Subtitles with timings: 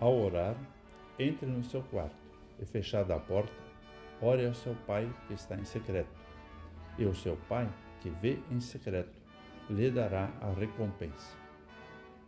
[0.00, 0.56] Ao orar,
[1.18, 2.16] entre no seu quarto
[2.58, 3.52] e, fechada a porta,
[4.22, 6.18] ore ao seu Pai que está em secreto.
[6.96, 9.12] E o seu Pai, que vê em secreto,
[9.68, 11.36] lhe dará a recompensa.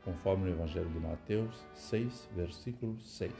[0.05, 3.33] Conforme o Evangelho de Mateus 6, versículo 6.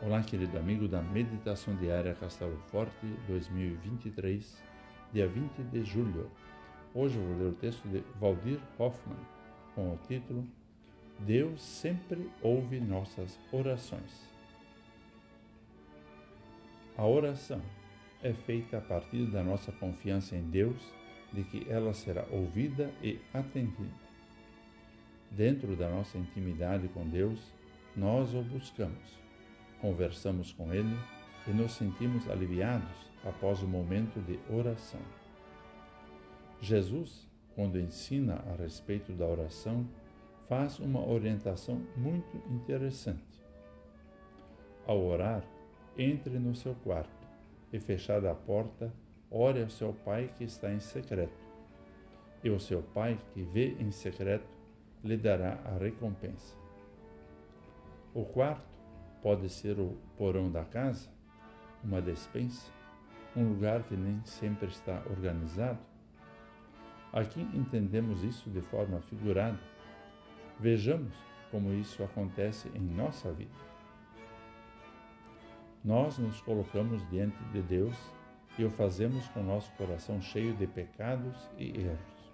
[0.00, 4.62] Olá, querido amigo da Meditação Diária Castelo Forte 2023,
[5.12, 6.30] dia 20 de julho.
[6.94, 9.18] Hoje vou ler o texto de Valdir Hoffmann
[9.74, 10.46] com o título
[11.20, 14.28] Deus sempre ouve nossas orações.
[16.96, 17.62] A oração
[18.22, 20.80] é feita a partir da nossa confiança em Deus
[21.32, 24.02] de que ela será ouvida e atendida.
[25.30, 27.40] Dentro da nossa intimidade com Deus,
[27.96, 29.18] nós o buscamos,
[29.80, 30.96] conversamos com Ele
[31.46, 35.00] e nos sentimos aliviados após o momento de oração.
[36.60, 39.86] Jesus, quando ensina a respeito da oração,
[40.52, 43.42] faz uma orientação muito interessante.
[44.86, 45.42] Ao orar,
[45.96, 47.26] entre no seu quarto
[47.72, 48.92] e, fechada a porta,
[49.30, 51.42] ore ao seu pai que está em secreto.
[52.44, 54.46] E o seu pai que vê em secreto
[55.02, 56.54] lhe dará a recompensa.
[58.12, 58.78] O quarto
[59.22, 61.08] pode ser o porão da casa,
[61.82, 62.70] uma despensa,
[63.34, 65.80] um lugar que nem sempre está organizado.
[67.10, 69.72] Aqui entendemos isso de forma figurada
[70.62, 71.12] Vejamos
[71.50, 73.50] como isso acontece em nossa vida.
[75.84, 77.96] Nós nos colocamos diante de Deus
[78.56, 82.32] e o fazemos com nosso coração cheio de pecados e erros.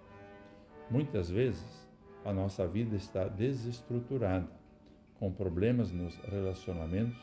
[0.91, 1.89] Muitas vezes,
[2.23, 4.51] a nossa vida está desestruturada,
[5.17, 7.17] com problemas nos relacionamentos,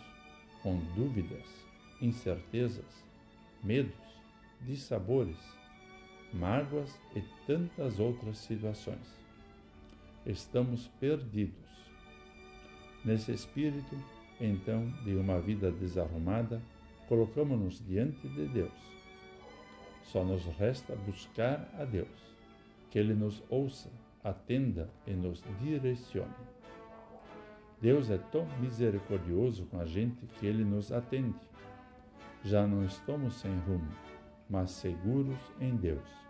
[0.61, 1.47] com dúvidas,
[2.03, 3.05] incertezas,
[3.63, 3.95] medos,
[4.63, 5.39] dissabores,
[6.33, 9.26] mágoas e tantas outras situações
[10.27, 11.55] estamos perdidos.
[13.05, 13.97] Nesse espírito,
[14.41, 16.61] então, de uma vida desarrumada,
[17.09, 18.73] colocamos-nos diante de Deus.
[20.03, 22.09] Só nos resta buscar a Deus,
[22.91, 23.91] que Ele nos ouça,
[24.23, 26.35] atenda e nos direcione.
[27.81, 31.39] Deus é tão misericordioso com a gente que Ele nos atende.
[32.43, 33.89] Já não estamos sem rumo,
[34.49, 36.26] mas seguros em Deus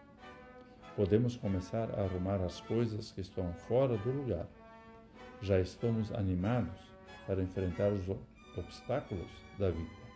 [0.96, 4.46] podemos começar a arrumar as coisas que estão fora do lugar.
[5.42, 6.80] Já estamos animados
[7.26, 8.08] para enfrentar os
[8.56, 10.06] obstáculos da vida.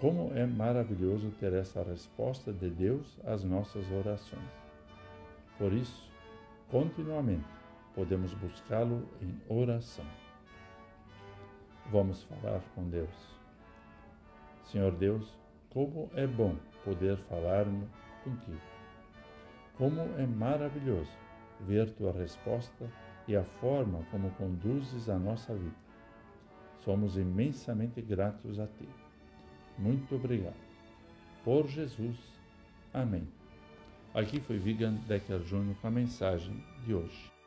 [0.00, 4.48] Como é maravilhoso ter essa resposta de Deus às nossas orações.
[5.58, 6.08] Por isso,
[6.70, 7.44] continuamente
[7.96, 10.06] podemos buscá-lo em oração.
[11.90, 13.38] Vamos falar com Deus.
[14.66, 15.36] Senhor Deus,
[15.70, 16.54] como é bom
[16.84, 17.64] poder falar
[18.22, 18.77] contigo.
[19.78, 21.10] Como é maravilhoso
[21.60, 22.90] ver tua resposta
[23.28, 25.76] e a forma como conduzes a nossa vida.
[26.84, 28.88] Somos imensamente gratos a ti.
[29.78, 30.56] Muito obrigado.
[31.44, 32.16] Por Jesus.
[32.92, 33.28] Amém.
[34.14, 35.74] Aqui foi Vigan Decker Jr.
[35.80, 37.37] com a mensagem de hoje.